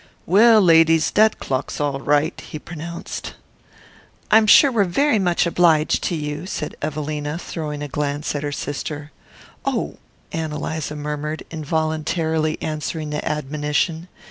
"Well, 0.25 0.61
ladies, 0.61 1.11
dat 1.11 1.37
clock's 1.39 1.79
all 1.79 1.99
right," 1.99 2.41
he 2.41 2.57
pronounced. 2.57 3.35
"I'm 4.31 4.47
sure 4.47 4.71
we're 4.71 4.83
very 4.83 5.19
much 5.19 5.45
obliged 5.45 6.01
to 6.05 6.15
you," 6.15 6.47
said 6.47 6.75
Evelina, 6.81 7.37
throwing 7.37 7.83
a 7.83 7.87
glance 7.87 8.33
at 8.33 8.41
her 8.41 8.51
sister. 8.51 9.11
"Oh," 9.63 9.99
Ann 10.31 10.53
Eliza 10.53 10.95
murmured, 10.95 11.43
involuntarily 11.51 12.59
answering 12.63 13.11
the 13.11 13.23
admonition. 13.23 14.07